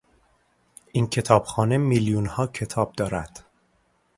[0.91, 3.45] این کتابخانه میلیونها کتاب دارد.